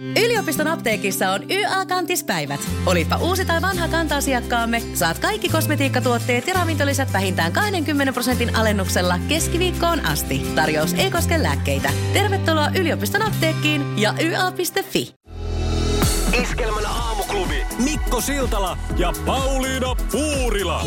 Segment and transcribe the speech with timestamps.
[0.00, 2.60] Yliopiston apteekissa on YA-kantispäivät.
[2.86, 10.06] Olipa uusi tai vanha kanta-asiakkaamme, saat kaikki kosmetiikkatuotteet ja ravintolisät vähintään 20 prosentin alennuksella keskiviikkoon
[10.06, 10.46] asti.
[10.54, 11.90] Tarjous ei koske lääkkeitä.
[12.12, 15.14] Tervetuloa yliopiston apteekkiin ja YA.fi.
[16.42, 17.66] Iskelmän aamuklubi.
[17.84, 20.84] Mikko Siltala ja Pauliina Puurila.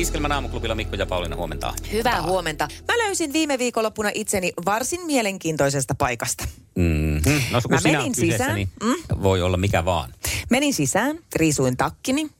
[0.00, 1.74] Iskelmän aamuklubilla Mikko ja Pauliina huomenta.
[1.92, 2.68] Hyvää huomenta.
[2.88, 6.44] Mä löysin viime viikonloppuna itseni varsin mielenkiintoisesta paikasta.
[6.74, 7.40] Mm-hmm.
[7.50, 8.54] No, kun Mä sinä menin kyseessä, sisään.
[8.54, 9.22] Niin Mm.
[9.22, 10.14] voi olla mikä vaan.
[10.50, 12.30] Menin sisään, riisuin takkini,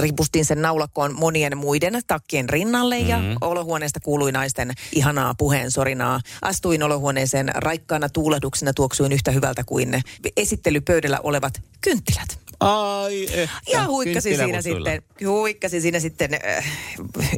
[0.00, 3.32] ripustin sen naulakkoon monien muiden takkien rinnalle ja Mhm.
[3.40, 6.20] olohuoneesta kuului naisten ihanaa puheen sorinaa.
[6.42, 10.00] Astuin olohuoneeseen raikkaana tuulahduksena tuoksuin yhtä hyvältä kuin ne
[10.36, 12.37] esittelypöydällä olevat kynttilät.
[12.60, 13.48] Ai että.
[13.72, 16.64] Ja huikkasin siinä sitten, huikkasin siinä sitten, äh,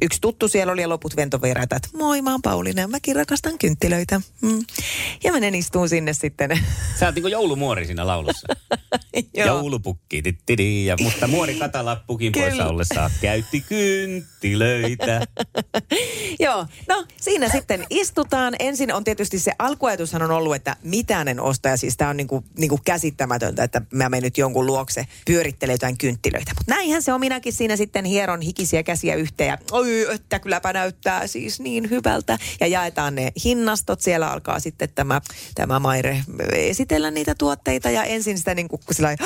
[0.02, 3.58] yksi tuttu siellä oli ja loput ventovieraita, että moi mä oon Pauliina ja mäkin rakastan
[3.58, 4.20] kynttilöitä.
[4.42, 4.64] Mm.
[5.24, 6.50] Ja mä istuun sinne sitten.
[7.00, 8.46] Sä oot niinku joulumuori siinä laulussa.
[9.46, 15.20] Joulupukki, tittidi, ja musta muori katalappukin poissa ollessa käytti kynttilöitä.
[16.44, 18.54] Joo, no siinä sitten istutaan.
[18.58, 21.68] Ensin on tietysti se alkuajatushan on ollut, että mitään en osta.
[21.68, 25.98] Ja siis tämä on niinku, niinku käsittämätöntä, että mä menen nyt jonkun luokse pyörittelee jotain
[25.98, 26.52] kynttilöitä.
[26.58, 29.48] Mutta näinhän se on minäkin siinä sitten hieron hikisiä käsiä yhteen.
[29.48, 32.38] Ja oi, että kylläpä näyttää siis niin hyvältä.
[32.60, 34.00] Ja jaetaan ne hinnastot.
[34.00, 35.20] Siellä alkaa sitten tämä,
[35.54, 36.22] tämä Maire
[36.52, 37.90] esitellä niitä tuotteita.
[37.90, 39.16] Ja ensin sitä niin kuin sillä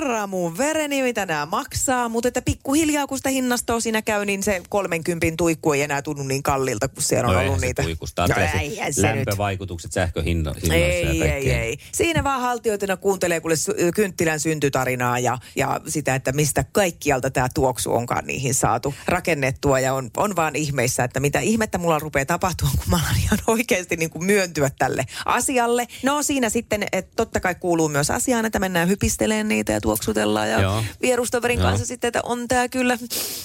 [0.00, 2.08] Herra mun vereni, mitä nämä maksaa.
[2.08, 6.22] Mutta että pikkuhiljaa, kun sitä hinnastoa siinä käy, niin se 30 tuikku ei enää tunnu
[6.22, 7.82] niin kallilta, kun siellä on No ollut niitä.
[7.82, 8.28] tuikusta.
[8.28, 8.34] No
[8.90, 11.78] se lämpövaikutukset sähköhinnoissa ja Ei, ei, ei.
[11.92, 13.54] Siinä vaan haltioituna kuuntelee kuule
[13.94, 19.80] kynttilän syntytarinaa ja, ja sitä, että mistä kaikkialta tämä tuoksu onkaan niihin saatu rakennettua.
[19.80, 23.38] Ja on, on vaan ihmeissä, että mitä ihmettä mulla rupeaa tapahtumaan, kun mä alan ihan
[23.46, 25.86] oikeasti niin kuin myöntyä tälle asialle.
[26.02, 30.50] No siinä sitten, että totta kai kuuluu myös asiaan, että mennään hypistelemään niitä ja tuoksutellaan.
[30.50, 30.84] Ja Joo.
[31.02, 31.68] vierustoverin Joo.
[31.68, 32.98] kanssa sitten, että on tämä kyllä,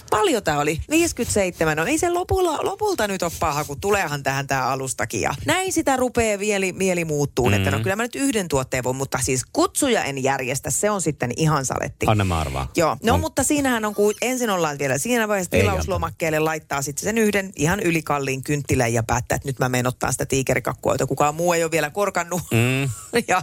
[0.09, 1.77] paljon tämä oli, 57.
[1.77, 5.21] No ei se lopulla, lopulta nyt ole paha, kun tuleehan tähän tämä alustakin.
[5.21, 7.53] Ja näin sitä rupeaa mieli, mieli muuttuu, mm.
[7.53, 11.01] että no kyllä mä nyt yhden tuotteen voin, mutta siis kutsuja en järjestä, se on
[11.01, 12.05] sitten ihan saletti.
[12.09, 12.67] Anna mä arvaan.
[12.75, 17.03] Joo, no On- mutta siinähän on, kun ensin ollaan vielä siinä vaiheessa tilauslomakkeelle laittaa sitten
[17.03, 21.05] sen yhden ihan ylikalliin kynttilän ja päättää, että nyt mä menen ottaa sitä tiikerikakkua, jota
[21.05, 22.41] kukaan muu ei ole vielä korkannut.
[22.51, 22.89] Mm.
[23.27, 23.41] ja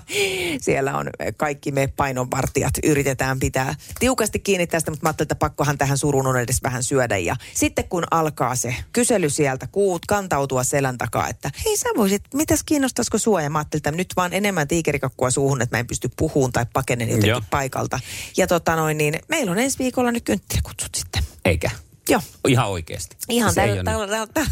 [0.60, 5.78] siellä on kaikki me painonvartijat yritetään pitää tiukasti kiinni tästä, mutta mä ajattelin, että pakkohan
[5.78, 7.16] tähän surun on edes vähän syödä.
[7.16, 12.22] Ja sitten kun alkaa se kysely sieltä, kuut kantautua selän takaa, että hei sä voisit,
[12.34, 13.42] mitäs kiinnostaisiko sua?
[13.42, 16.66] Ja mä ajattelin, että nyt vaan enemmän tiikerikakkua suuhun, että mä en pysty puhuun tai
[16.72, 17.42] pakenen jotenkin Joo.
[17.50, 18.00] paikalta.
[18.36, 21.22] Ja tota noin, niin meillä on ensi viikolla nyt kynttiläkutsut sitten.
[21.44, 21.70] Eikä.
[22.08, 22.20] Joo.
[22.48, 23.16] Ihan oikeasti.
[23.28, 24.50] Ihan tällä, ole tällä, tällä,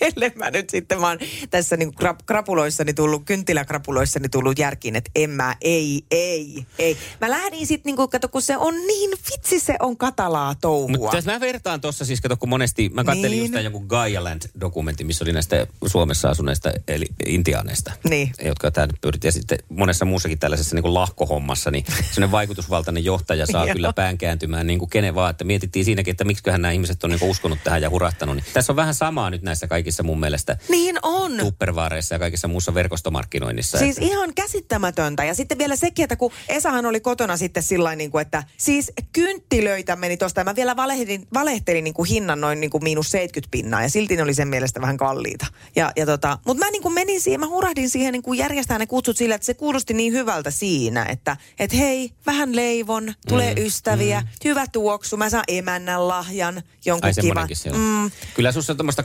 [0.00, 1.18] ellei mä nyt sitten vaan
[1.50, 6.96] tässä niin krap, krapuloissani tullut, kynttiläkrapuloissani tullut järkiin, että en mä, ei, ei, ei.
[7.20, 10.88] Mä lähdin sitten niin kuin, kato, kun se on niin, vitsi se on katalaa touhua.
[10.98, 13.38] Mutta jos mä vertaan tuossa siis, kato, kun monesti, mä kattelin Niin.
[13.40, 18.32] just tämän jonkun Gaialand-dokumentin, missä oli näistä Suomessa asuneista, eli intiaaneista, Niin.
[18.44, 19.28] jotka tänne pyrittiin.
[19.28, 24.18] Ja sitten monessa muussakin tällaisessa niin kuin lahkohommassa, niin sellainen vaikutusvaltainen johtaja saa kyllä pään
[24.18, 25.30] kääntymään niin kuin kenen vaan.
[25.30, 28.36] Että mietittiin siinäkin, että miksiköhän nämä ihmiset on niin uskonut tähän ja hurahtanut.
[28.36, 31.32] Niin tässä on vähän samaa nyt näissä kaikissa mun mielestä Niin on.
[31.38, 33.78] tuppervaareissa ja kaikissa muussa verkostomarkkinoinnissa.
[33.78, 35.24] Siis ihan käsittämätöntä.
[35.24, 38.92] Ja sitten vielä sekin, että kun Esahan oli kotona sitten sillä niin kuin, että siis
[39.12, 40.40] kynttilöitä meni tosta.
[40.40, 43.82] Ja mä vielä valehtelin, valehtelin niin kuin hinnan noin niin kuin miinus 70 pinnaa.
[43.82, 45.46] Ja silti ne oli sen mielestä vähän kalliita.
[45.76, 48.78] Ja, ja tota, mutta mä niin kuin menin siihen, mä hurahdin siihen niin kuin järjestää
[48.78, 53.54] ne kutsut sillä, että se kuulosti niin hyvältä siinä, että et hei, vähän leivon, tulee
[53.54, 54.26] mm, ystäviä, mm.
[54.44, 57.46] hyvä tuoksu, mä saan emännän lahjan, jonkun Ai kiva.
[57.72, 57.80] on.
[57.80, 58.10] Mm.
[58.34, 59.02] Kyllä sussa tuommoista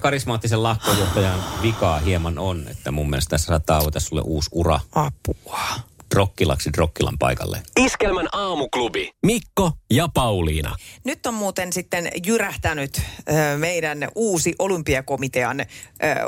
[0.63, 5.59] karismaattisen lahkojohtajan vikaa hieman on, että mun mielestä tässä saattaa avata sulle uusi ura Apua.
[6.15, 7.61] Drokkilaksi drokkilan paikalle.
[7.79, 9.11] Iskelmän aamuklubi.
[9.25, 10.75] Mikko ja Pauliina.
[11.03, 15.65] Nyt on muuten sitten jyrähtänyt ö, meidän uusi olympiakomitean ö,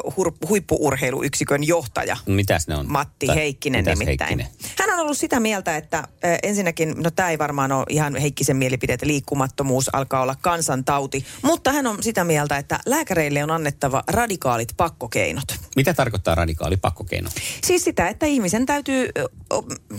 [0.09, 2.17] hur- huippuurheiluyksikön johtaja.
[2.25, 2.91] Mitäs ne on?
[2.91, 4.39] Matti Tai Heikkinen mitäs nimittäin.
[4.39, 4.73] Heikkinen?
[4.79, 6.07] Hän on ollut sitä mieltä, että
[6.43, 11.71] ensinnäkin, no tämä ei varmaan ole ihan Heikkisen mielipide, että liikkumattomuus alkaa olla kansantauti, mutta
[11.71, 15.55] hän on sitä mieltä, että lääkäreille on annettava radikaalit pakkokeinot.
[15.75, 17.29] Mitä tarkoittaa radikaali pakkokeino?
[17.63, 19.09] Siis sitä, että ihmisen täytyy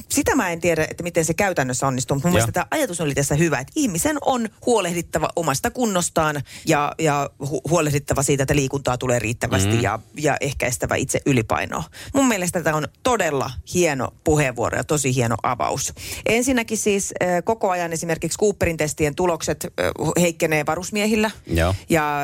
[0.08, 2.14] sitä mä en tiedä, että miten se käytännössä onnistuu.
[2.14, 2.30] Mun Joo.
[2.30, 7.70] mielestä tämä ajatus oli tässä hyvä, että ihmisen on huolehdittava omasta kunnostaan ja, ja hu-
[7.70, 9.82] huolehdittava siitä, että liikuntaa tulee riittävästi mm.
[9.82, 11.84] ja, ja ehkäistävä itse ylipainoa.
[12.14, 15.92] Mun mielestä tämä on todella hieno puheenvuoro ja tosi hieno avaus.
[16.26, 19.90] Ensinnäkin siis äh, koko ajan esimerkiksi Cooperin testien tulokset äh,
[20.20, 21.30] heikkenee varusmiehillä.
[21.46, 21.74] Joo.
[21.88, 22.20] Ja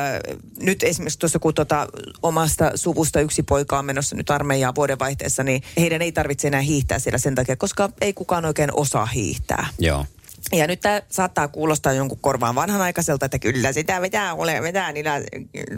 [0.61, 1.87] nyt esimerkiksi tuossa, kun tota
[2.23, 6.99] omasta suvusta yksi poika on menossa nyt armeijaan vuodenvaihteessa, niin heidän ei tarvitse enää hiihtää
[6.99, 9.67] siellä sen takia, koska ei kukaan oikein osaa hiihtää.
[9.79, 10.05] Joo.
[10.51, 15.21] Ja nyt tämä saattaa kuulostaa jonkun korvaan vanhanaikaiselta, että kyllä sitä vetää ole, vetää niillä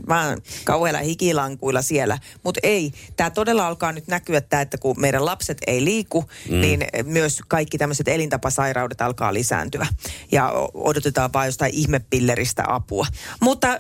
[0.10, 2.18] vaan kauheilla hikilankuilla siellä.
[2.44, 6.62] Mutta ei, tämä todella alkaa nyt näkyä, tää, että kun meidän lapset ei liiku, mm.
[6.62, 9.88] niin myös kaikki tämmöiset elintapasairaudet alkaa lisääntyä.
[10.32, 13.08] Ja odotetaan vaan jostain ihmepilleristä apua.
[13.42, 13.80] Mutta äh,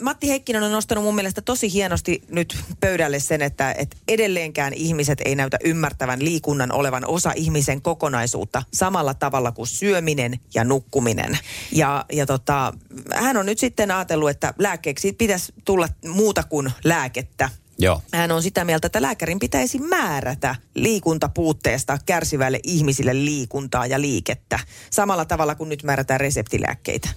[0.00, 5.20] Matti Heikkinen on nostanut mun mielestä tosi hienosti nyt pöydälle sen, että et edelleenkään ihmiset
[5.24, 10.23] ei näytä ymmärtävän liikunnan olevan osa ihmisen kokonaisuutta samalla tavalla kuin syöminen
[10.54, 11.38] ja nukkuminen.
[11.72, 12.72] Ja, ja tota,
[13.14, 17.50] hän on nyt sitten ajatellut, että lääkkeeksi pitäisi tulla muuta kuin lääkettä.
[17.78, 18.02] Joo.
[18.12, 24.58] Hän on sitä mieltä, että lääkärin pitäisi määrätä liikuntapuutteesta kärsivälle ihmisille liikuntaa ja liikettä.
[24.90, 27.08] Samalla tavalla kuin nyt määrätään reseptilääkkeitä.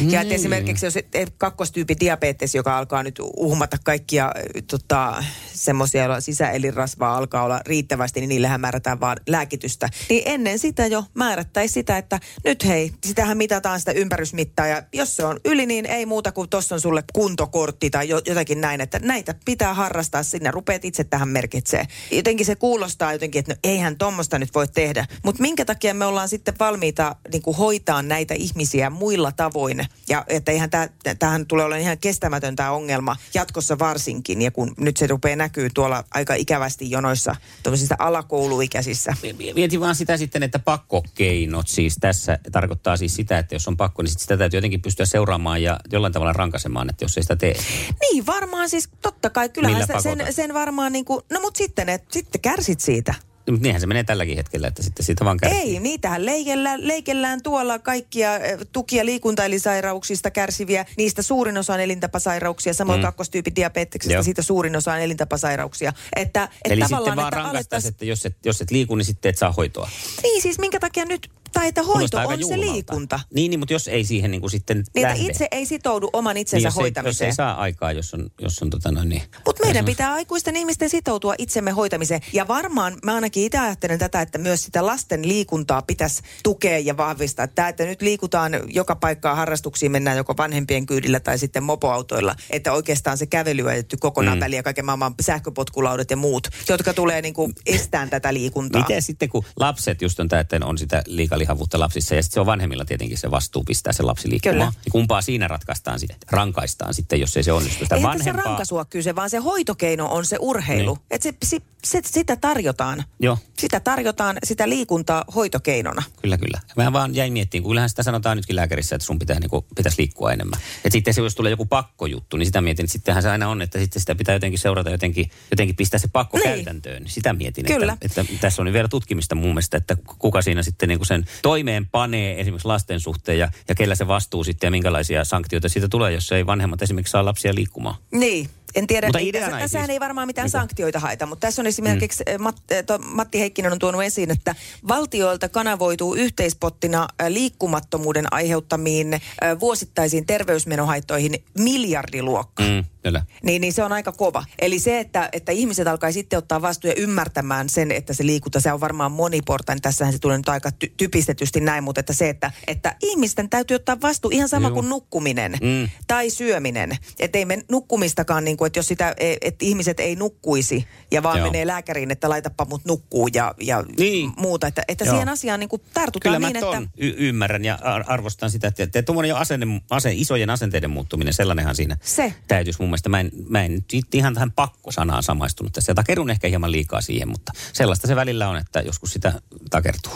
[0.00, 0.10] Mm.
[0.10, 0.94] Ja että esimerkiksi jos
[1.38, 4.32] kakkostyypin diabetes, joka alkaa nyt uhmata kaikkia
[4.70, 5.24] tota,
[5.54, 9.88] semmoisia, joilla sisäelinrasvaa alkaa olla riittävästi, niin niillähän määrätään vaan lääkitystä.
[10.08, 15.16] Niin ennen sitä jo määrättäisiin sitä, että nyt hei, sitähän mitataan sitä ympärysmittaa ja jos
[15.16, 18.80] se on yli, niin ei muuta kuin tuossa on sulle kuntokortti tai jo, jotakin näin,
[18.80, 21.86] että näitä pitää harrastaa, sinä rupeat itse tähän merkitsee.
[22.12, 25.06] Jotenkin se kuulostaa jotenkin, että no eihän tuommoista nyt voi tehdä.
[25.24, 29.86] Mutta minkä takia me ollaan sitten valmiita niin kuin hoitaa näitä ihmisiä muilla tavoin?
[30.08, 30.88] Ja että eihän tämä,
[31.18, 34.42] tämähän tulee olemaan ihan kestämätön tämä ongelma jatkossa varsinkin.
[34.42, 39.16] Ja kun nyt se rupeaa näkyy tuolla aika ikävästi jonoissa tuollaisissa alakouluikäisissä.
[39.54, 44.02] Mietin vaan sitä sitten, että pakkokeinot siis tässä tarkoittaa siis sitä, että jos on pakko,
[44.02, 47.36] niin sit sitä täytyy jotenkin pystyä seuraamaan ja jollain tavalla rankaisemaan, että jos ei sitä
[47.36, 47.56] tee.
[48.00, 49.48] Niin, varmaan siis totta kai.
[49.48, 53.14] Kyllähän Millä se, sen, sen varmaan niin kuin, no mutta sitten, et, sitten kärsit siitä.
[53.50, 55.60] Mutta niinhän se menee tälläkin hetkellä, että sitten siitä vaan kärsii.
[55.60, 60.86] Ei, niitähän leikellään, leikellään tuolla kaikkia eh, tuki- ja liikuntaelisairauksista kärsiviä.
[60.96, 63.02] Niistä suurin osa on elintapasairauksia, samoin mm.
[63.02, 64.22] kakkostyypin diabeteksesta Joo.
[64.22, 65.92] siitä suurin osa on elintapasairauksia.
[66.16, 69.04] Että, et Eli sitten tavallaan, vaan että alettaisiin- että jos et, jos et liiku, niin
[69.06, 69.90] sitten et saa hoitoa.
[70.22, 73.20] Niin siis minkä takia nyt, tai että hoito Kuulostaa on se liikunta.
[73.34, 75.22] Niin, niin, mutta jos ei siihen niin kuin sitten Niin, lähde.
[75.22, 77.28] itse ei sitoudu oman itsensä niin, jos, ei, jos hoitamiseen.
[77.28, 79.22] ei saa aikaa, jos on, jos on tota noin niin.
[79.46, 82.20] Mutta meidän pitää aikuisten ihmisten sitoutua itsemme hoitamiseen.
[82.32, 86.96] Ja varmaan mä ainakin itse ajattelen tätä, että myös sitä lasten liikuntaa pitäisi tukea ja
[86.96, 87.46] vahvistaa.
[87.46, 92.34] Tämä, että nyt liikutaan joka paikkaa harrastuksiin, mennään joko vanhempien kyydillä tai sitten mopoautoilla.
[92.50, 94.40] Että oikeastaan se kävely on jätetty kokonaan mm.
[94.40, 98.82] väliin ja kaiken maailman sähköpotkulaudat ja muut, jotka tulee niinku estään tätä liikuntaa.
[98.82, 101.02] Miten sitten, kun lapset just on tämä, että on sitä
[101.38, 104.58] liikalihavuutta lapsissa ja sitten se on vanhemmilla tietenkin se vastuu pistää se lapsi liikkumaan.
[104.58, 104.82] Kyllä.
[104.84, 107.84] Niin kumpaa siinä ratkaistaan sitten, rankaistaan sitten, jos ei se onnistu.
[107.84, 110.94] Sitä Eihän tässä rankaisua kyse, vaan se hoitokeino on se urheilu.
[110.94, 111.06] Niin.
[111.10, 113.04] Että se, se, se, sitä tarjotaan.
[113.20, 113.38] Joo.
[113.58, 116.02] Sitä tarjotaan, sitä liikuntaa hoitokeinona.
[116.22, 116.60] Kyllä, kyllä.
[116.76, 119.64] Mä vaan jäin miettimään, kun kyllähän sitä sanotaan nytkin lääkärissä, että sun pitää, niin kuin,
[119.76, 120.60] pitäisi liikkua enemmän.
[120.84, 123.62] Et sitten se, jos tulee joku pakkojuttu, niin sitä mietin, että sittenhän se aina on,
[123.62, 126.44] että sitten sitä pitää jotenkin seurata, jotenkin, jotenkin pistää se pakko Niin.
[126.44, 127.02] käytäntöön.
[127.02, 127.96] Niin Sitä mietin, Kyllä.
[128.00, 131.25] Että, että, tässä on vielä tutkimista mun mielestä, että kuka siinä sitten niin kuin sen
[131.42, 135.88] toimeen panee esimerkiksi lasten suhteen ja, ja kellä se vastuu sitten ja minkälaisia sanktioita siitä
[135.88, 137.96] tulee, jos ei vanhemmat esimerkiksi saa lapsia liikkumaan.
[138.12, 138.48] Niin.
[138.74, 141.46] En tiedä, Mutta ei, tässä, ei tässähän siis- ei varmaan mitään kuin- sanktioita haeta, mutta
[141.46, 142.42] tässä on esimerkiksi mm.
[142.42, 144.54] Mat, eh, to, Matti Heikkinen on tuonut esiin, että
[144.88, 149.20] valtioilta kanavoituu yhteispottina eh, liikkumattomuuden aiheuttamiin eh,
[149.60, 152.66] vuosittaisiin terveysmenohaittoihin miljardiluokkaa.
[152.68, 153.22] Mm, kyllä.
[153.42, 154.44] Niin, niin se on aika kova.
[154.58, 158.60] Eli se, että, että ihmiset alkaa sitten ottaa vastuu ja ymmärtämään sen, että se liikunta,
[158.60, 159.82] se on varmaan moniportainen.
[159.82, 163.74] Tässähän se tulee nyt aika ty- typistetysti näin, mutta että se, että, että ihmisten täytyy
[163.74, 164.74] ottaa vastuu ihan sama Joo.
[164.74, 165.88] kuin nukkuminen Mm.
[166.06, 166.96] tai syöminen.
[167.18, 171.38] Että ei me nukkumistakaan, niin kuin, että jos sitä, että ihmiset ei nukkuisi ja vaan
[171.38, 171.46] Joo.
[171.50, 174.32] menee lääkäriin, että laitapa mut nukkuu ja, ja Niin.
[174.36, 174.66] muuta.
[174.66, 175.14] Että, että Joo.
[175.14, 176.94] siihen asiaan niin kuin tartutaan Kyllä mä niin, ton että...
[176.96, 181.34] y- ymmärrän ja ar- arvostan sitä, että, että tuommoinen jo asenne, ase, isojen asenteiden muuttuminen,
[181.34, 182.34] sellainenhan siinä Se.
[182.48, 183.08] täytyisi mun mielestä.
[183.08, 185.90] Mä en, mä en nyt ihan tähän pakkosanaan samaistunut tässä.
[185.90, 190.12] Ja takerun ehkä hieman liikaa siihen, mutta sellaista se välillä on, että joskus sitä takertuu.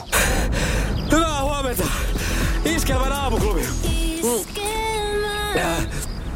[1.12, 1.84] Hyvää huomenta.
[2.64, 3.62] Iskelmän aamuklubi.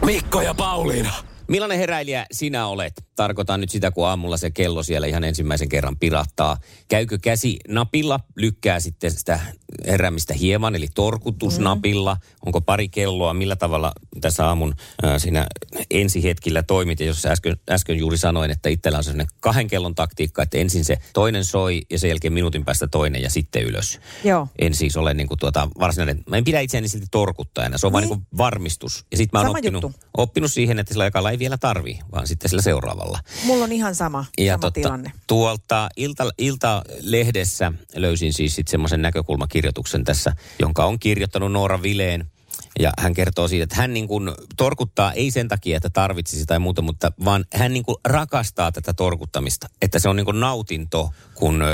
[0.05, 1.13] Mikko ja Pauliina.
[1.49, 3.05] Millainen heräilijä sinä olet?
[3.17, 6.57] tarkoitan nyt sitä, kun aamulla se kello siellä ihan ensimmäisen kerran pirahtaa.
[6.89, 9.41] Käykö käsi napilla, lykkää sitten sitä
[9.87, 12.15] heräämistä hieman, eli torkutusnapilla.
[12.15, 12.21] Mm.
[12.47, 14.75] Onko pari kelloa, millä tavalla tässä aamun
[15.05, 15.47] äh, siinä
[15.91, 17.01] ensihetkillä toimit.
[17.01, 20.85] Ja jos äsken, äsken juuri sanoin, että itsellä on sellainen kahden kellon taktiikka, että ensin
[20.85, 24.01] se toinen soi ja sen jälkeen minuutin päästä toinen ja sitten ylös.
[24.25, 24.49] Joo.
[24.59, 27.91] En siis ole niin kuin tuota varsinainen, mä en pidä itseäni silti torkuttajana, se on
[27.91, 27.93] niin.
[27.93, 29.07] vain niin kuin varmistus.
[29.11, 32.51] Ja sitten mä oon oppinut, oppinut siihen, että sillä aikalla ei vielä tarvii, vaan sitten
[32.51, 33.19] sillä seuraavalla.
[33.45, 35.13] Mulla on ihan sama, ja sama totta, tilanne.
[35.27, 42.31] Tuolta ilta, Ilta-lehdessä löysin siis sitten semmoisen näkökulmakirjoituksen tässä, jonka on kirjoittanut Noora Vileen
[42.79, 46.59] ja hän kertoo siitä, että hän niin kuin torkuttaa ei sen takia, että tarvitsisi tai
[46.59, 49.69] muuta, mutta vaan hän niin kuin rakastaa tätä torkuttamista.
[49.83, 51.65] Että se on niin kuin nautinto, kun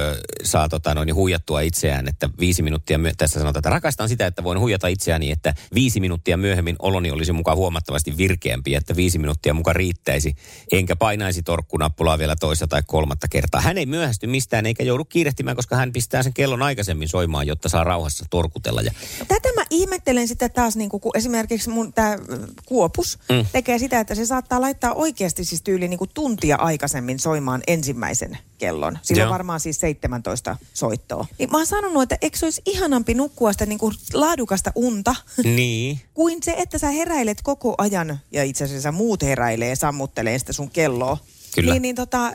[0.45, 4.45] saa tota, noin, huijattua itseään, että viisi minuuttia, myö- tässä sanotaan, että rakastan sitä, että
[4.45, 9.55] voin huijata itseäni, että viisi minuuttia myöhemmin oloni olisi mukaan huomattavasti virkeämpi, että viisi minuuttia
[9.55, 10.35] mukaan riittäisi,
[10.73, 13.61] enkä painaisi torkkunappulaa vielä toista tai kolmatta kertaa.
[13.61, 17.69] Hän ei myöhästy mistään eikä joudu kiirehtimään, koska hän pistää sen kellon aikaisemmin soimaan, jotta
[17.69, 18.83] saa rauhassa torkutella.
[18.83, 18.93] Ja...
[19.29, 22.19] Tätä mä ihmettelen sitä taas, niin kuin, kun esimerkiksi mun tämä
[22.67, 23.47] Kuopus mm.
[23.53, 28.39] tekee sitä, että se saattaa laittaa oikeasti siis tyyli niin kuin tuntia aikaisemmin soimaan ensimmäisen
[28.59, 28.99] kellon.
[29.03, 31.27] Sillä on varmaan siis 17 soittoa.
[31.39, 35.15] Niin mä oon sanonut, että eikö se olisi ihanampi nukkua sitä niin kuin laadukasta unta,
[35.45, 36.01] niin.
[36.15, 40.53] kuin se, että sä heräilet koko ajan ja itse asiassa muut heräilee ja sammuttelee sitä
[40.53, 41.19] sun kelloa.
[41.55, 41.73] Kyllä.
[41.73, 42.33] Niin, niin tota,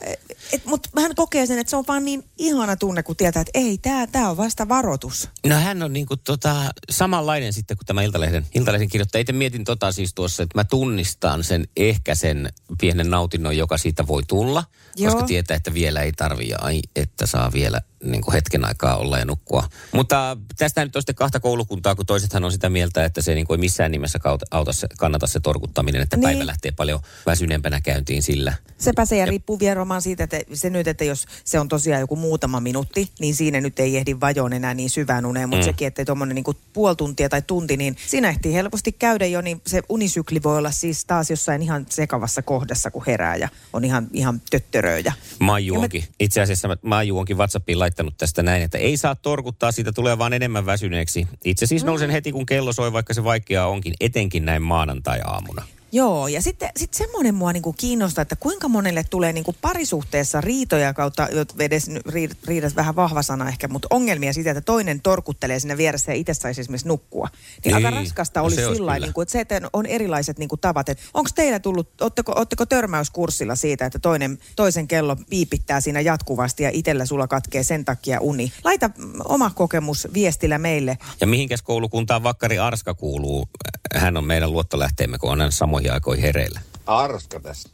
[0.66, 3.78] mutta hän kokee sen, että se on vaan niin ihana tunne, kun tietää, että ei,
[3.78, 5.30] tämä tää on vasta varoitus.
[5.48, 6.56] No hän on niinku tota,
[6.90, 9.22] samanlainen sitten kuin tämä Iltalehden, Iltalehden kirjoittaja.
[9.22, 12.50] Itse mietin tota siis tuossa, että mä tunnistan sen ehkä sen
[12.82, 14.64] pienen nautinnon, joka siitä voi tulla.
[14.96, 15.12] Joo.
[15.12, 19.20] Koska tietää, että vielä ei tarvitse, ai että saa vielä niin kuin hetken aikaa olla
[19.20, 19.70] ja nukkua.
[19.92, 23.48] Mutta tästä nyt on sitten kahta koulukuntaa, kun toisethan on sitä mieltä, että se niin
[23.48, 24.20] kuin ei missään nimessä
[24.52, 26.24] auta se, kannata se torkuttaminen, että niin.
[26.24, 28.54] päivä lähtee paljon väsyneempänä käyntiin sillä.
[28.78, 32.02] Sepä se ja, ja riippuu vieromaan siitä, että se nyt, että jos se on tosiaan
[32.02, 35.70] joku muutama minuutti, niin siinä nyt ei ehdi vajoon enää niin syvään uneen, mutta mm.
[35.72, 39.62] sekin, että tuommoinen niin puoli tuntia tai tunti, niin siinä ehtii helposti käydä jo, niin
[39.68, 44.08] se unisykli voi olla siis taas jossain ihan sekavassa kohdassa, kun herää ja on ihan,
[44.14, 45.14] ihan töttöröjä.
[45.40, 46.08] Maiju onkin, me...
[46.20, 50.34] itse asiassa Maiju onkin WhatsAppiin laittanut tästä näin, että ei saa torkuttaa, siitä tulee vaan
[50.34, 51.28] enemmän väsyneeksi.
[51.46, 51.88] Itse siis mm.
[51.88, 55.64] nousen heti, kun kello soi, vaikka se vaikeaa onkin, etenkin näin maanantai-aamuna.
[55.96, 60.94] Joo, ja sitten sit semmoinen mua niinku kiinnostaa, että kuinka monelle tulee niinku parisuhteessa riitoja
[60.94, 61.28] kautta,
[61.60, 61.90] edes
[62.48, 66.34] riidat vähän vahva sana ehkä, mutta ongelmia siitä, että toinen torkuttelee sinne vieressä ja itse
[66.34, 67.28] saisi esimerkiksi nukkua.
[67.34, 67.75] Niin, niin.
[67.75, 70.88] aika raskasta no, olisi no sillä niin että se, että on erilaiset niinku tavat.
[71.14, 76.70] Onko teillä tullut, otteko, otteko törmäyskurssilla siitä, että toinen, toisen kello piipittää siinä jatkuvasti ja
[76.74, 78.52] itsellä sulla katkee sen takia uni?
[78.64, 78.90] Laita
[79.25, 80.98] oma kokemus viestillä meille.
[81.22, 83.50] Ja mihinkäs koulukuntaan Vakkari Arska kuuluu?
[83.96, 86.62] Hän on meidän luottolähteemme, kun on samoihin samoihin aikoihin hereillä?
[86.86, 87.70] Arska tässä.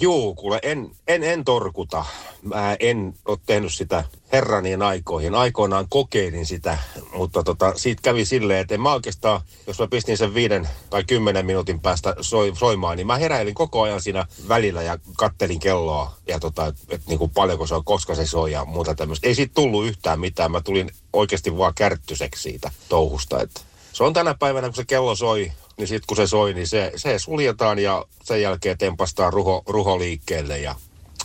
[0.00, 2.04] Joo, kuule, en, en, en torkuta.
[2.42, 5.34] Mä en ole tehnyt sitä herranien aikoihin.
[5.34, 6.78] Aikoinaan kokeilin sitä,
[7.16, 11.04] mutta tota, siitä kävi silleen, että en mä oikeastaan, jos mä pistin sen viiden tai
[11.04, 16.14] kymmenen minuutin päästä soi, soimaan, niin mä heräilin koko ajan siinä välillä ja kattelin kelloa
[16.28, 19.26] ja tota, että et, niin kuin paljonko se on, koska se soi ja muuta tämmöistä.
[19.26, 20.50] Ei siitä tullut yhtään mitään.
[20.50, 23.42] Mä tulin oikeasti vaan kärttyseksi siitä touhusta.
[23.42, 23.60] Että
[23.96, 26.92] se on tänä päivänä, kun se kello soi, niin sitten kun se soi, niin se,
[26.96, 30.74] se suljetaan ja sen jälkeen tempastaan ruho, ruho liikkeelle ja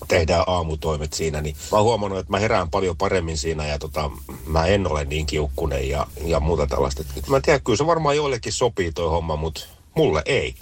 [0.08, 4.12] tehdään aamutoimet siinä, niin mä oon huomannut, että mä herään paljon paremmin siinä ja tota,
[4.46, 7.04] mä en ole niin kiukkunen ja, ja muuta tällaista.
[7.28, 9.62] Mä en tiedä, kyllä se varmaan joillekin sopii toi homma, mutta
[9.96, 10.56] mulle ei.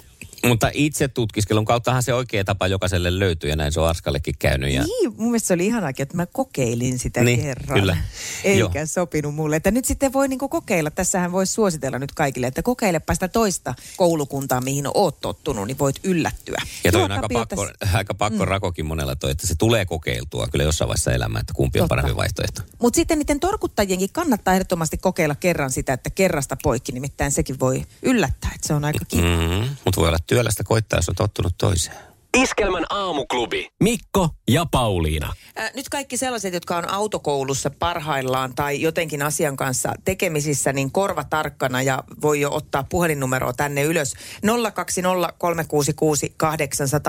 [0.46, 4.72] Mutta itse tutkiskelun kauttahan se oikea tapa jokaiselle löytyy ja näin se on Arskallekin käynyt.
[4.72, 4.82] Ja...
[4.82, 7.80] Niin, mun mielestä se oli ihanakin, että mä kokeilin sitä niin, kerran.
[7.80, 7.96] Kyllä.
[8.44, 8.86] Eikä Joo.
[8.86, 9.56] sopinut mulle.
[9.56, 13.74] Että nyt sitten voi niinku kokeilla, tässähän voisi suositella nyt kaikille, että kokeilepa sitä toista
[13.96, 16.62] koulukuntaa, mihin oot tottunut, niin voit yllättyä.
[16.84, 17.96] Ja toi on aika pakko, tässä...
[17.96, 18.48] aika pakko mm.
[18.48, 21.88] rakokin monella toi, että se tulee kokeiltua kyllä jossain vaiheessa elämää, että kumpi on Totta.
[21.88, 22.62] parempi vaihtoehto.
[22.78, 27.82] Mutta sitten niiden torkuttajienkin kannattaa ehdottomasti kokeilla kerran sitä, että kerrasta poikki, nimittäin sekin voi
[28.02, 29.22] yllättää, että se on aika kiva.
[29.22, 29.76] Mm-hmm.
[29.84, 32.09] Mutta voi olla työlästä koittaa, jos on tottunut toiseen.
[32.36, 33.68] Iskelmän aamuklubi.
[33.80, 35.32] Mikko ja Pauliina.
[35.58, 41.24] Äh, nyt kaikki sellaiset, jotka on autokoulussa parhaillaan tai jotenkin asian kanssa tekemisissä, niin korva
[41.24, 44.14] tarkkana ja voi jo ottaa puhelinnumeroa tänne ylös.
[44.14, 44.18] 020366800.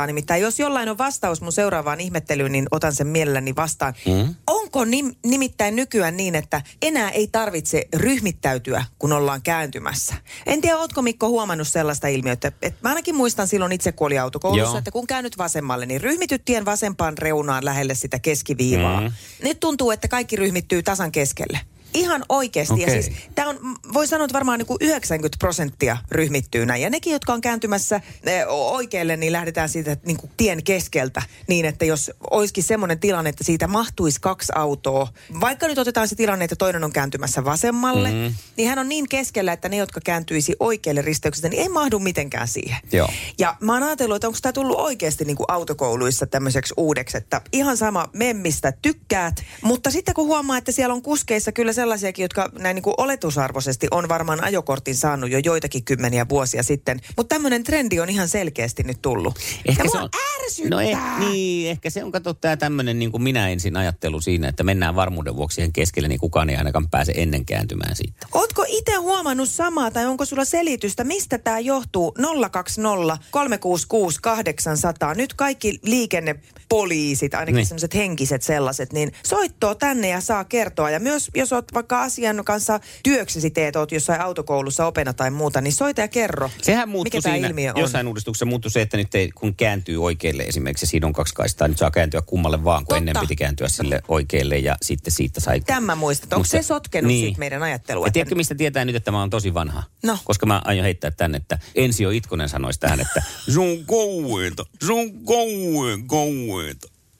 [0.07, 3.93] Nimittäin jos jollain on vastaus mun seuraavaan ihmettelyyn, niin otan sen mielelläni vastaan.
[4.05, 4.35] Mm.
[4.47, 10.15] Onko nim, nimittäin nykyään niin, että enää ei tarvitse ryhmittäytyä, kun ollaan kääntymässä?
[10.45, 14.17] En tiedä, ootko Mikko huomannut sellaista ilmiötä, että mä ainakin muistan silloin itse, kun oli
[14.17, 14.77] autokoulussa, Joo.
[14.77, 19.01] että kun käännyt vasemmalle, niin ryhmityttien vasempaan reunaan lähelle sitä keskiviivaa.
[19.01, 19.11] Mm.
[19.43, 21.59] Nyt tuntuu, että kaikki ryhmittyy tasan keskelle.
[21.93, 22.74] Ihan oikeasti.
[22.74, 22.86] Okei.
[22.95, 23.60] Ja siis tämä on,
[23.93, 26.81] voi sanoa, että varmaan niin kuin 90 prosenttia ryhmittyy näin.
[26.81, 31.21] Ja nekin, jotka on kääntymässä eh, oikealle, niin lähdetään siitä niin kuin tien keskeltä.
[31.48, 35.07] Niin, että jos olisikin semmoinen tilanne, että siitä mahtuisi kaksi autoa.
[35.41, 38.17] Vaikka nyt otetaan se tilanne, että toinen on kääntymässä vasemmalle, Mhm.
[38.17, 38.36] mm-hmm.
[38.57, 42.48] niin hän on niin keskellä, että ne, jotka kääntyisi oikealle risteyksestä, niin ei mahdu mitenkään
[42.48, 42.77] siihen.
[42.91, 43.10] Joo.
[43.39, 47.41] Ja mä oon ajatellut, että onko tämä tullut oikeasti niin kuin autokouluissa tämmöiseksi uudeksi, että
[47.51, 52.50] ihan sama memmistä tykkäät, mutta sitten kun huomaa, että siellä on kuskeissa kyllä sellaisiakin, jotka
[52.59, 57.63] näin niin kuin oletusarvoisesti on varmaan ajokortin saanut jo joitakin kymmeniä vuosia sitten, mutta tämmöinen
[57.63, 59.35] trendi on ihan selkeästi nyt tullut.
[59.67, 60.09] ja se on,
[60.43, 60.69] ärsyttää.
[60.69, 64.47] no eh, niin, ehkä se on, kato tämä tämmöinen niin kuin minä ensin ajattelu siinä,
[64.47, 68.27] että mennään varmuuden vuoksi siihen keskelle, niin kukaan ei ainakaan pääse ennen kääntymään siitä.
[68.31, 72.13] Ootko itse huomannut samaa tai onko sulla selitystä, mistä tämä johtuu?
[72.51, 75.13] 020 366 800.
[75.13, 77.65] Nyt kaikki liikennepoliisit, ainakin niin.
[77.65, 80.89] sellaiset henkiset sellaiset, niin soittoo tänne ja saa kertoa.
[80.89, 85.61] Ja myös jos oot vaikka asian kanssa työksesi teet, oot jossain autokoulussa opena tai muuta,
[85.61, 86.49] niin soita ja kerro.
[86.61, 87.81] Sehän muuttui mikä tämä siinä, ilmiö on.
[87.81, 91.67] jossain uudistuksessa muuttui se, että nyt ei, kun kääntyy oikealle esimerkiksi, siinä on kaksi kaistaa,
[91.67, 92.97] nyt saa kääntyä kummalle vaan, kun Totta.
[92.97, 95.61] ennen piti kääntyä sille oikealle ja sitten siitä sai...
[95.61, 96.33] Tämä muistat.
[96.33, 97.25] Onko se sotkenut niin.
[97.25, 97.35] niin.
[97.37, 98.07] meidän ajattelua?
[98.07, 99.83] Ja tiedätkö, mistä tietää nyt, että tämä on tosi vanha?
[100.03, 100.17] No.
[100.23, 103.23] Koska mä aion heittää tänne, että Ensio Itkonen sanoisi tähän, että
[103.53, 105.11] se on kauheeta, se on.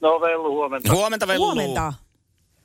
[0.00, 0.92] No Vellu, huomenta.
[0.92, 1.44] Huomenta Vellu.
[1.44, 1.92] Huomenta.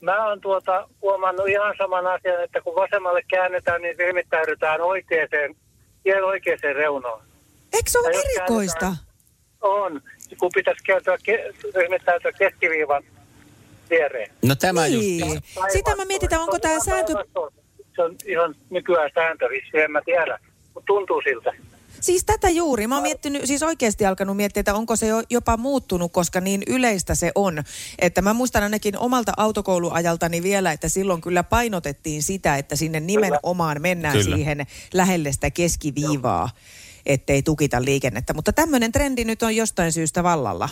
[0.01, 5.27] Mä oon tuota, huomannut ihan saman asian, että kun vasemmalle käännetään, niin ryhmittäydytään oikeaan,
[6.04, 7.22] tien oikeaan reunaan.
[7.74, 8.94] Eikö se ole Ja erikoista?
[9.62, 10.01] On.
[10.39, 13.04] Kun pitäisi kääntyä, ke, ryhmittäytyä keskiviivan
[13.89, 14.32] viereen.
[14.46, 15.20] No tämä Niin.
[15.20, 15.42] just.
[15.72, 17.13] Sitä mä mietin, onko tämä ihan sääntö...
[17.96, 20.39] Se on ihan nykyään sääntö, en mä tiedä.
[20.74, 21.54] Mutta tuntuu siltä.
[22.01, 22.88] Siis tätä juuri.
[22.88, 26.63] Mä oon miettinyt, siis oikeasti alkanut miettiä, että onko se jo, jopa muuttunut, koska niin
[26.68, 27.63] yleistä se on.
[28.00, 33.82] Että mä muistan ainakin omalta autokouluajaltani vielä, että silloin kyllä painotettiin sitä, että sinne nimenomaan
[33.82, 34.36] mennään Kyllä.
[34.36, 36.50] siihen lähelle sitä keskiviivaa,
[37.06, 38.34] ettei tukita liikennettä.
[38.34, 40.70] Mutta tämmöinen trendi nyt on jostain syystä vallalla.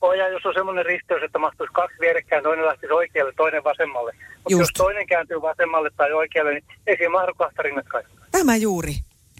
[0.00, 4.12] Oh, ja jos on semmoinen risteys, että mahtuisi kaksi vierekkäin, toinen lähtisi oikealle, toinen vasemmalle.
[4.36, 8.06] Mutta jos toinen kääntyy vasemmalle tai oikealle, niin ei siinä mahdu kahta rinnakkain.
[8.30, 8.94] Tämä juuri.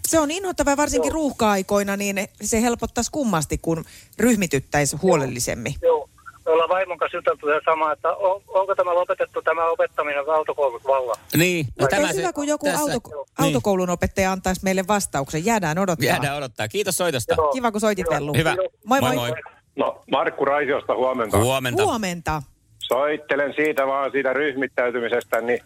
[0.07, 3.85] Se on inhottava varsinkin ruuhka-aikoina, niin se helpottaisi kummasti, kun
[4.19, 5.73] ryhmityttäisi huolellisemmin.
[5.81, 6.09] Joo.
[6.45, 10.83] Me ollaan vaimon kanssa juteltu ihan samaa, että on, onko tämä lopetettu tämä opettaminen autokoulut
[10.87, 11.15] vallan.
[11.37, 11.65] Niin.
[11.79, 13.25] No, Tämä se- hyvä, kun joku tässä- auto, Niin.
[13.37, 15.45] autokoulun opettaja antaisi meille vastauksen.
[15.45, 16.05] Jäädään odottaa.
[16.05, 16.67] Jäädään odottaa.
[16.67, 17.35] Kiitos soitosta.
[17.37, 17.51] Joo.
[17.51, 18.33] Kiva, kun soitit, Vellu.
[18.37, 18.55] Hyvä.
[18.85, 19.31] Moi moi.
[19.75, 21.37] No, Markku Raisiosta huomenta.
[21.37, 21.83] Huomenta.
[21.83, 22.41] Huomenta.
[22.79, 25.59] Soittelen siitä vaan siitä ryhmittäytymisestä, niin,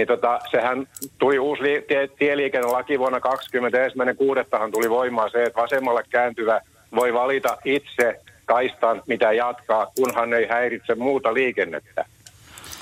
[0.00, 0.88] niin tota, sehän
[1.18, 3.84] tuli uusi li- tie, tieliikennelaki vuonna 20.
[3.84, 6.60] Ensimmäinen kuudettahan tuli voimaan se, että vasemmalle kääntyvä
[6.94, 12.04] voi valita itse kaistan, mitä jatkaa, kunhan ei häiritse muuta liikennettä.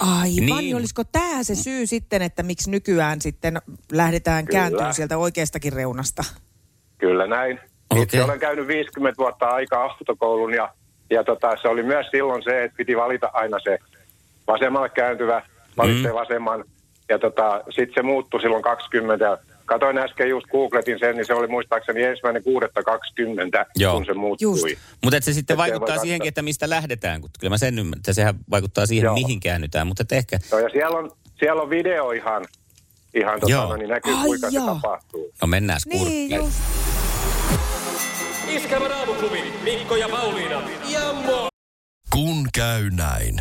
[0.00, 0.56] Aivan, Niin.
[0.56, 0.76] niin.
[0.76, 3.58] olisiko tämä se syy sitten, että miksi nykyään sitten
[3.92, 4.60] lähdetään Kyllä.
[4.60, 6.22] kääntyä sieltä oikeastakin reunasta?
[6.98, 7.60] Kyllä näin.
[7.96, 10.68] Itse olen käynyt 50 vuotta aikaa autokoulun ja,
[11.10, 13.78] ja tota, se oli myös silloin se, että piti valita aina se
[14.46, 15.42] vasemmalle kääntyvä,
[15.76, 16.18] valitsee mm.
[16.18, 16.64] vasemman.
[17.08, 19.38] Ja tota, sitten se muuttui silloin 20.
[19.66, 23.92] Katoin äsken just googletin sen, niin se oli muistaakseni ensimmäinen kuudetta 20, Joo.
[23.94, 24.76] kun se muuttui.
[25.04, 27.20] Mutta se sitten ei vaikuttaa siihenkin, että mistä lähdetään.
[27.20, 29.14] Kun kyllä mä sen ymmärrän, että sehän vaikuttaa siihen, Joo.
[29.14, 29.86] mihin käännytään.
[29.86, 32.44] Mutta et ehkä, No, ja siellä on, siellä on video ihan,
[33.14, 33.68] ihan tota, Joo.
[33.68, 34.64] no, niin näkyy Ai kuinka joo.
[34.66, 35.30] se tapahtuu.
[35.42, 36.34] no mennään Niin, kurkkiin.
[36.36, 36.58] just.
[38.48, 40.62] Iskävä raamuklubi, Mikko ja Pauliina.
[40.88, 41.48] Ja mo-
[42.12, 43.40] Kun käy näin.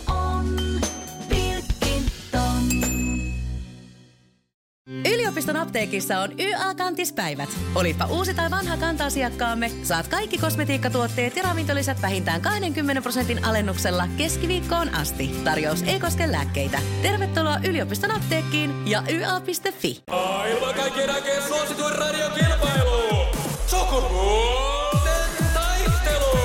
[5.71, 7.49] apteekissa on YA-kantispäivät.
[7.75, 14.95] Olipa uusi tai vanha kanta-asiakkaamme, saat kaikki kosmetiikkatuotteet ja ravintolisät vähintään 20 prosentin alennuksella keskiviikkoon
[14.95, 15.31] asti.
[15.43, 16.79] Tarjous ei koske lääkkeitä.
[17.01, 20.03] Tervetuloa yliopiston apteekkiin ja YA.fi.
[20.09, 23.25] Maailman kaikkien aikeen suosituen radiokilpailu.
[23.67, 26.37] Sukupuolten taistelu.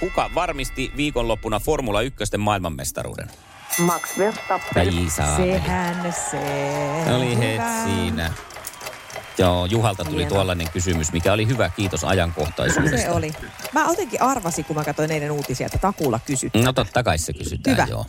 [0.00, 3.30] Kuka varmisti viikonloppuna Formula 1 maailmanmestaruuden?
[3.78, 4.74] Max Verstappen.
[4.74, 5.10] Tai.
[5.36, 6.40] Sehän se.
[7.14, 7.62] Oli Hyvä.
[7.64, 8.32] het siinä.
[9.38, 10.28] Joo, Juhalta tuli Hieno.
[10.34, 11.70] tuollainen kysymys, mikä oli hyvä.
[11.76, 12.96] Kiitos ajankohtaisuudesta.
[12.98, 13.32] Se oli.
[13.72, 16.54] Mä jotenkin arvasin, kun mä katsoin eilen uutisia, että takulla kysyt.
[16.54, 17.86] No totta kai se kysytään, Hyvä.
[17.90, 18.06] joo.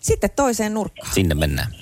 [0.00, 1.12] Sitten toiseen nurkkaan.
[1.14, 1.72] Sinne mennään.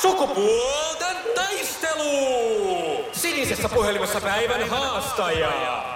[0.00, 3.04] Sukupuolten taistelu.
[3.12, 5.50] Sinisessä puhelimessa päivän haastaja.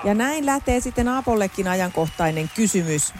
[0.04, 3.12] Ja näin lähtee sitten Aapollekin ajankohtainen kysymys.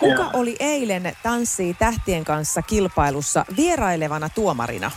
[0.00, 4.90] Kuka oli eilen Tanssii tähtien kanssa kilpailussa vierailevana tuomarina?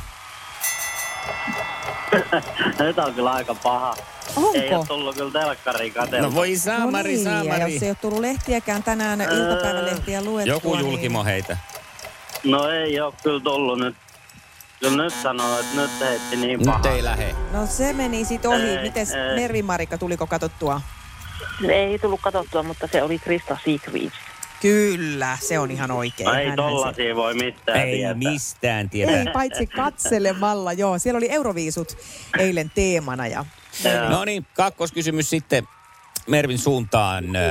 [2.79, 3.95] Nyt on kyllä aika paha.
[4.35, 4.51] Onko?
[4.53, 6.29] Ei ole tullut kyllä telkkariin katseltua.
[6.29, 7.73] No voi saamari, no niin, ja saamari.
[7.73, 10.85] jos ei ole tullut lehtiäkään tänään iltapäivälehtiä luettua, Joku niin...
[10.85, 11.57] julkimo heitä.
[12.43, 13.95] No ei ole kyllä tullut nyt.
[14.79, 16.89] Kyllä nyt sanoo, että nyt heitti niin Nyt paha.
[16.89, 17.35] ei lähe.
[17.51, 18.61] No se meni sit ohi.
[18.69, 19.35] Ei, Mites ei.
[19.35, 20.81] Mervi-Marikka, tuliko katsottua?
[21.69, 24.13] Ei tullut katsottua, mutta se oli Krista Sigrids.
[24.63, 26.27] Kyllä, se on ihan oikein.
[26.27, 28.13] No ei Hänhän se- tollasia voi mitään Ei tietää.
[28.13, 29.33] mistään Ei, tietää.
[29.33, 30.99] paitsi katselemalla, joo.
[30.99, 31.97] Siellä oli Euroviisut
[32.39, 33.45] eilen teemana ja.
[34.09, 35.67] No niin, kakkoskysymys sitten
[36.27, 37.35] Mervin suuntaan.
[37.35, 37.41] Äh,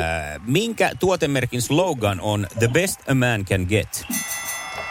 [0.46, 4.06] Minkä tuotemerkin slogan on The best a man can get?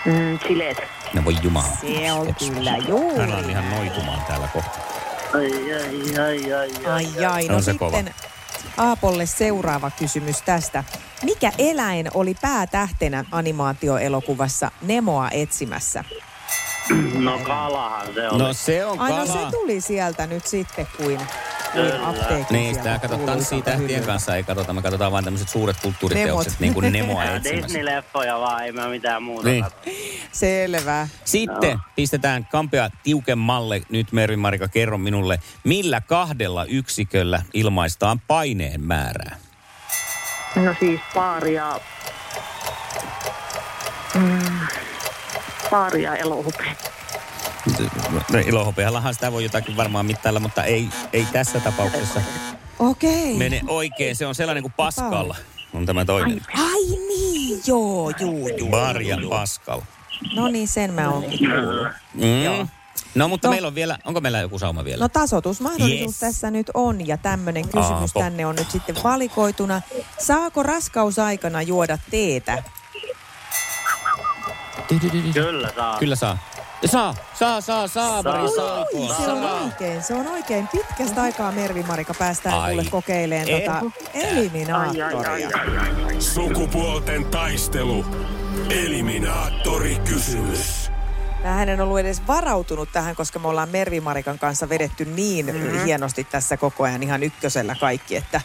[0.05, 0.77] Mm, Chilet.
[1.13, 1.77] No voi jumala.
[1.81, 3.17] se on kyllä juuri.
[3.19, 4.79] Hän on ihan noitumaan täällä kohta.
[5.33, 7.07] Ai, ai, ai, ai, ai.
[7.17, 8.13] Ai ai, no se sitten
[8.77, 10.83] Aapolle seuraava kysymys tästä.
[11.23, 16.03] Mikä eläin oli päätähtenä animaatioelokuvassa Nemoa etsimässä?
[17.13, 18.39] No kalahan se on.
[18.39, 19.33] No se on Ai no kala.
[19.33, 21.19] se tuli sieltä nyt sitten kuin,
[21.71, 24.05] kuin apteekin Niin, sieltä sitä kato tanssii kuuluisalta tähtien hyllyltä.
[24.07, 26.59] kanssa, ei katsota, me katsotaan vain tämmöiset suuret kulttuuriteokset, Nemot.
[26.59, 27.67] niin kuin Nemoa etsimässä.
[27.67, 29.65] Disney-leffoja vaan, ei mä mitään muuta Niin.
[30.31, 31.07] Selvä.
[31.25, 33.81] Sitten pistetään kampea tiukemmalle.
[33.89, 39.35] Nyt Mervi Marika, kerro minulle, millä kahdella yksiköllä ilmaistaan paineen määrää?
[40.55, 41.79] No siis paaria...
[44.15, 44.59] Mm,
[45.69, 46.63] paaria elohupe.
[48.31, 52.21] No, Ilohopeallahan sitä voi jotakin varmaan mittailla, mutta ei, ei tässä tapauksessa
[52.79, 53.33] Okei.
[53.37, 54.15] mene oikein.
[54.15, 55.33] Se on sellainen kuin Pascal.
[55.73, 56.41] On tämä toinen.
[56.57, 58.69] Ai niin, joo, juu, juu.
[58.69, 59.81] Barja Pascal.
[60.35, 61.87] No niin, sen mä oonkin kuullut.
[62.13, 62.67] Mm.
[63.15, 63.51] No mutta No.
[63.51, 65.01] meillä on vielä, onko meillä joku sauma vielä?
[65.03, 66.19] No tasotusmahdollisuus Yes.
[66.19, 68.19] tässä nyt on ja tämmöinen kysymys Aapo.
[68.19, 69.81] tänne on nyt sitten valikoituna.
[70.19, 72.63] Saako raskausaikana juoda teetä?
[75.33, 75.99] Kyllä saa.
[75.99, 76.37] Kyllä saa.
[76.85, 78.55] Saa, saa, saa, saa, Mari, Saa.
[78.55, 78.85] saa.
[78.93, 80.67] Oi, se on oikein, se on oikein.
[80.67, 82.71] Pitkästä aikaa Mervi-Marika päästään Ai.
[82.73, 83.59] kuule kokeileen Eh.
[83.61, 83.81] tota
[84.13, 85.49] eliminaattoria.
[86.19, 88.05] Sukupuolten taistelu.
[88.69, 90.91] Eliminaattori kysymys.
[91.43, 95.83] Mä en ollut edes varautunut tähän, koska me ollaan Mervi-Marikan kanssa vedetty niin mm-hmm.
[95.83, 98.41] hienosti tässä koko ajan ihan ykkösellä kaikki, että,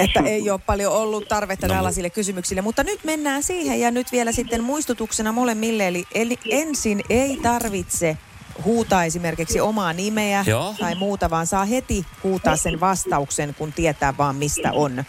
[0.00, 1.74] että ei ole paljon ollut tarvetta no.
[1.74, 2.62] tällaisille kysymyksille.
[2.62, 5.88] Mutta nyt mennään siihen ja nyt vielä sitten muistutuksena molemmille.
[5.88, 8.16] Eli, eli ensin ei tarvitse
[8.64, 10.74] huutaa esimerkiksi omaa nimeä Joo.
[10.80, 15.04] tai muuta, vaan saa heti huutaa sen vastauksen, kun tietää vaan mistä on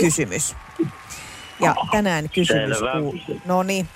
[0.00, 0.54] kysymys.
[1.60, 3.14] Ja tänään kysymys kuuluu...
[3.44, 3.88] No niin,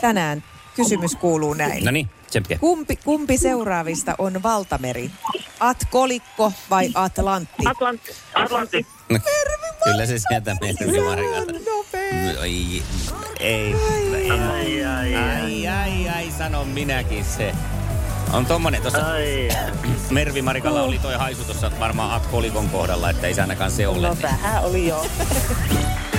[0.00, 0.42] tänään
[0.76, 1.84] kysymys kuuluu näin.
[1.84, 2.10] No niin.
[2.60, 5.10] Kumpi, kumpi seuraavista on valtameri?
[5.60, 7.66] Atkolikko vai Atlantti?
[7.66, 8.12] Atlantti.
[8.34, 8.86] Atlantti.
[9.12, 9.18] No,
[9.84, 11.52] Kyllä se sieltä Mervi Marikalta.
[11.52, 12.40] Nopea.
[12.40, 12.82] Ai,
[13.40, 13.76] ei,
[14.26, 15.66] en, Ai, ai, ai.
[15.66, 17.52] ai, ai, ai, sanon minäkin se.
[18.32, 19.48] On tommonen, tuossa Ai,
[20.10, 24.08] Mervi Marikalla oli toi haisu tuossa varmaan Atkolikon kohdalla, että ei se ainakaan se ole.
[24.08, 25.06] No vähän oli jo.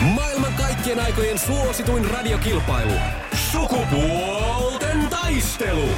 [0.02, 2.94] Maailman kaikkien aikojen suosituin radiokilpailu.
[3.52, 5.90] Sukupuolten taistelu.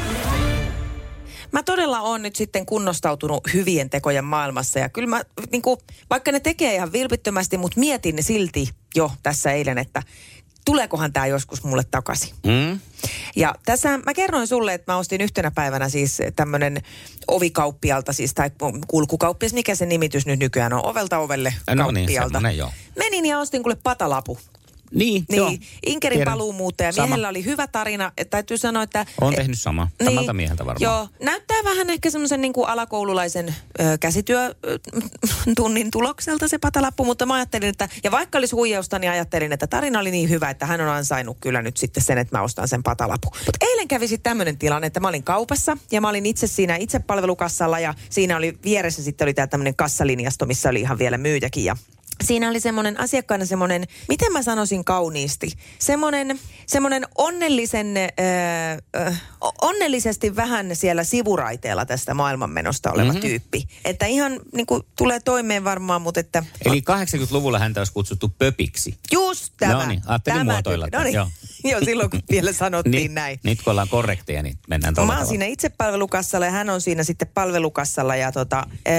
[1.55, 6.31] Mä todella on nyt sitten kunnostautunut hyvien tekojen maailmassa ja kyllä mä, niin kuin, vaikka
[6.31, 10.03] ne tekee ihan vilpittömästi, mutta mietin silti jo tässä eilen, että
[10.65, 12.35] tuleekohan tämä joskus mulle takaisin.
[12.45, 12.79] Mm?
[13.35, 16.81] Ja tässä mä kerroin sulle, että mä ostin yhtenä päivänä siis tämmönen
[17.27, 18.51] ovikauppialta, siis tai
[18.87, 22.33] kulkukauppias, mikä se nimitys nyt nykyään on, ovelta ovelle No niin, kauppialta.
[22.33, 22.71] semmonen joo.
[22.97, 24.37] Menin ja ostin kuule patalapu.
[24.93, 25.49] Niin, joo.
[25.49, 26.33] Niin, Inkerin Tiedän.
[26.33, 26.91] paluumuuttaja.
[26.91, 27.07] Sama.
[27.07, 28.11] Miehellä oli hyvä tarina.
[28.29, 29.05] Täytyy sanoa, että...
[29.21, 29.87] On tehnyt sama.
[30.03, 30.81] Samalta mieheltä varmaan.
[30.81, 37.33] Joo, näyttää vähän ehkä semmoisen niin kuin alakoululaisen ö, käsityötunnin tulokselta se patalappu, mutta mä
[37.33, 37.89] ajattelin, että...
[38.03, 41.37] Ja vaikka olisi huijausta, niin ajattelin, että tarina oli niin hyvä, että hän on ansainnut
[41.41, 43.31] kyllä nyt sitten sen, että mä ostan sen patalapun.
[43.45, 46.75] Mutta eilen kävi sitten tämmöinen tilanne, että mä olin kaupassa ja mä olin itse siinä
[46.75, 51.65] itsepalvelukassalla ja siinä oli vieressä sitten oli tämä tämmöinen kassalinjasto, missä oli ihan vielä myyjäkin
[51.65, 51.75] ja
[52.25, 59.13] Siinä oli semmoinen asiakkaana semmoinen, miten mä sanoisin kauniisti, semmoinen, semmoinen onnellisen, öö, ö,
[59.61, 63.21] onnellisesti vähän siellä sivuraiteella tästä maailmanmenosta oleva mm-hmm.
[63.21, 63.67] tyyppi.
[63.85, 68.97] Että ihan niin kuin, tulee toimeen varmaan, mutta että Eli 80-luvulla häntä olisi kutsuttu pöpiksi.
[69.11, 69.73] just tämä.
[69.73, 71.13] No niin, ajattelin tämä muotoilla tyyppi.
[71.13, 71.33] No niin,
[71.71, 71.81] joo.
[71.85, 73.39] silloin kun vielä sanottiin Niin, näin.
[73.43, 75.29] Nyt kun ollaan korrekteja, niin mennään tuolla Mä oon tavalla.
[75.29, 78.93] siinä itsepalvelukassalla ja hän on siinä sitten palvelukassalla ja tota, äh,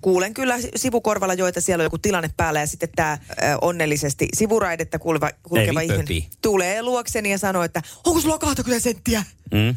[0.00, 3.18] kuulen kyllä sivukorvalla joita siellä on joku tilanne päällä ja sitten tämä äh,
[3.60, 6.06] onnellisesti sivuraidetta kulkeva, kulkeva ihminen
[6.42, 9.24] tulee luokseni ja sanoo, että onko sulla 20 senttiä?
[9.52, 9.68] Mm?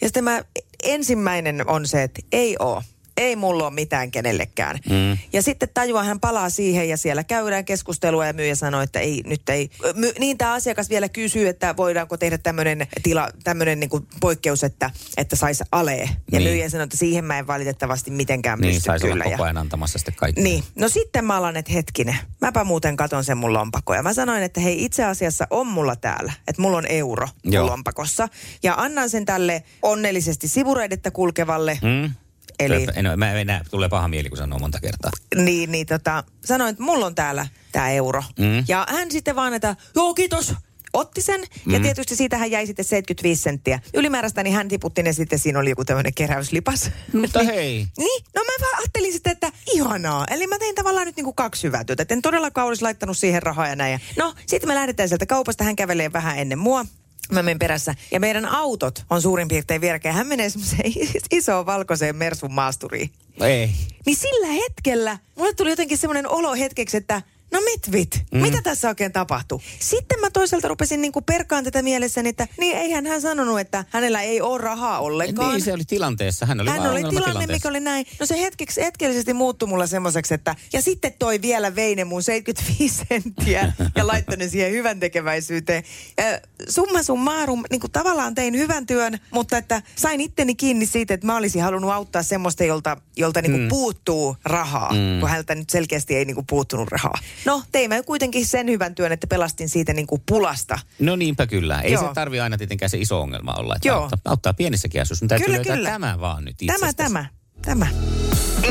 [0.00, 0.42] Ja sitten mä,
[0.82, 2.82] ensimmäinen on se, että ei oo.
[3.16, 4.78] Ei mulla ole mitään kenellekään.
[4.90, 5.18] Mm.
[5.32, 9.22] Ja sitten tajua hän palaa siihen ja siellä käydään keskustelua ja myyjä sanoo, että ei,
[9.26, 9.70] nyt ei.
[9.94, 14.90] My, niin tämä asiakas vielä kysyy, että voidaanko tehdä tämmöinen tila, tämmöinen niinku poikkeus, että,
[15.16, 16.08] että saisi alee.
[16.32, 16.42] Ja Niin.
[16.42, 19.36] myyjä sanoo, että siihen mä en valitettavasti mitenkään Niin, pysty saisi olla kyllä.
[19.36, 20.42] koko ajan antamassa sitten kaikki.
[20.42, 23.94] Niin, no sitten mä alan, että hetkinen, mäpä muuten katon sen mun lompakko.
[23.94, 27.66] Ja mä sanoin, että hei itse asiassa on mulla täällä, että mulla on euro mun
[27.66, 28.28] lompakossa.
[28.62, 31.78] Ja annan sen tälle onnellisesti sivureidettä kulkevalle.
[31.82, 32.10] Mm.
[32.58, 35.10] Eli En, mä enää, tulee paha mieli, kun sanoo monta kertaa.
[35.36, 38.22] niin, niin tota, sanoin, että mulla on täällä tämä euro.
[38.38, 38.64] Mm.
[38.68, 40.54] Ja hän sitten vaan, että joo kiitos,
[40.92, 41.40] otti sen.
[41.66, 41.82] Ja Mm.
[41.82, 43.80] tietysti siitä hän jäi sitten 75 senttiä.
[43.94, 46.90] Ylimääräistä niin hän tiputti ne sitten, siinä oli joku tämmöinen keräyslipas.
[47.20, 47.86] Mutta hei.
[47.98, 50.24] Niin, no mä vaan ajattelin sitten, että ihanaa.
[50.30, 52.02] Eli mä tein tavallaan nyt niinku kaksi hyvää työtä.
[52.02, 53.92] Et en todellakaan olisi laittanut siihen rahaa ja näin.
[53.92, 55.64] Ja No, sitten me lähdetään sieltä kaupasta.
[55.64, 56.84] Hän kävelee vähän ennen mua.
[57.32, 57.94] Mä menen perässä.
[58.10, 60.14] Ja meidän autot on suurin piirtein vierekkäin.
[60.14, 60.92] Hän menee semmoiseen
[61.38, 63.10] isoon valkoiseen Mersun maasturiin.
[63.40, 63.70] Ei.
[64.06, 68.40] Niin sillä hetkellä mulle tuli jotenkin semmoinen olo hetkeksi, että no mitvit, mm.
[68.40, 69.62] mitä tässä oikein tapahtuu?
[69.78, 74.22] Sitten mä toisaalta rupesin niinku perkaan tätä mielessäni, että niin eihän hän sanonut, että hänellä
[74.22, 75.52] ei ole rahaa ollenkaan.
[75.52, 76.46] Niin, se oli tilanteessa.
[76.46, 78.06] Hän oli Hän oli tilanne, mikä oli näin.
[78.20, 80.56] No se hetkeksi, hetkellisesti muuttui mulla semmoiseksi, että...
[80.72, 85.84] Ja sitten toi vielä veine mun 75 senttiä ja laittoi ne siihen hyvän tekeväisyyteen.
[86.20, 91.14] Äh, summa summarum, niin kuin tavallaan tein hyvän työn, mutta että sain itteni kiinni siitä,
[91.14, 93.68] että mä olisin halunnut auttaa semmoista, jolta, jolta niin kuin Mm.
[93.68, 95.20] puuttuu rahaa, Mm.
[95.20, 97.18] kun häneltä nyt selkeästi ei niin kuin puuttunut rahaa.
[97.44, 100.78] No, teimme kuitenkin sen hyvän työn, että pelastin siitä niin kuin pulasta.
[100.98, 101.80] No niinpä kyllä.
[101.80, 102.08] Ei Joo.
[102.08, 103.76] se tarvi aina tietenkään se iso ongelma olla.
[103.76, 104.00] Että Joo.
[104.00, 105.24] Auttaa, auttaa pienissäkin asioissa.
[105.24, 105.90] Mutta täytyy Kyllä, löytää kyllä.
[105.90, 106.96] tämä vaan nyt Tämä, itsestäsi.
[106.96, 107.26] tämä,
[107.62, 107.86] tämä.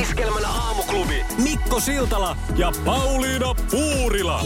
[0.01, 1.25] Iskelmän aamuklubi.
[1.43, 4.45] Mikko Siltala ja Pauliina Puurila.